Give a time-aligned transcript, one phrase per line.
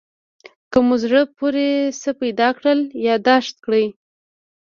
[0.71, 1.67] که مو زړه پورې
[2.01, 3.85] څه پیدا کړل یادداشت کړئ.